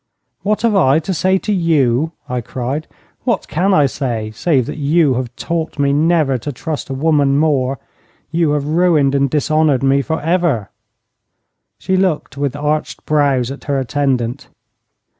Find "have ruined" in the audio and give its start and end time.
8.53-9.13